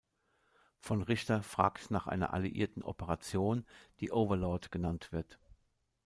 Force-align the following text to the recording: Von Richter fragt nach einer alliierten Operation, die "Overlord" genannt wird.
Von 0.79 1.03
Richter 1.03 1.43
fragt 1.43 1.91
nach 1.91 2.07
einer 2.07 2.33
alliierten 2.33 2.81
Operation, 2.81 3.67
die 3.99 4.11
"Overlord" 4.11 4.71
genannt 4.71 5.11
wird. 5.11 5.37